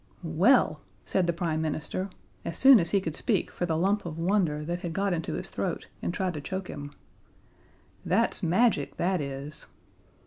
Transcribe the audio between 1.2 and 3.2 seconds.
the Prime Minister, as soon as he could